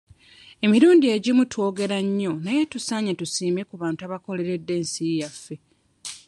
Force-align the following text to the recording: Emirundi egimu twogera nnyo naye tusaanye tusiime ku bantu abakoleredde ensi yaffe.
Emirundi 0.65 1.05
egimu 1.15 1.43
twogera 1.51 1.97
nnyo 2.07 2.31
naye 2.45 2.61
tusaanye 2.71 3.11
tusiime 3.19 3.61
ku 3.69 3.75
bantu 3.81 4.01
abakoleredde 4.07 4.73
ensi 4.79 5.05
yaffe. 5.21 5.55